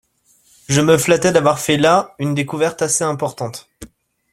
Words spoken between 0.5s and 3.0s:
Je me flattais d'avoir fait la une découverte